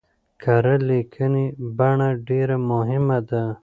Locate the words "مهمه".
2.69-3.19